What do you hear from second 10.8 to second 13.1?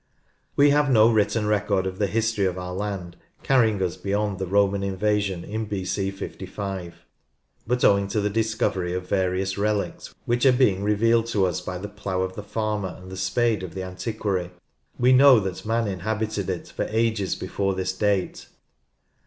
revealed to us by the plough of the farmer